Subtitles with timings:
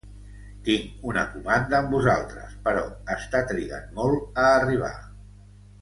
[0.69, 2.87] Tinc una comanda amb vosaltres però
[3.19, 4.95] esta trigant molt a arribar.